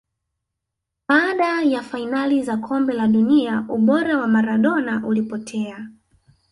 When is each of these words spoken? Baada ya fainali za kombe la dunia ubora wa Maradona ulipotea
Baada 1.07 1.61
ya 1.61 1.81
fainali 1.83 2.43
za 2.43 2.57
kombe 2.57 2.93
la 2.93 3.07
dunia 3.07 3.65
ubora 3.69 4.17
wa 4.17 4.27
Maradona 4.27 5.03
ulipotea 5.07 5.87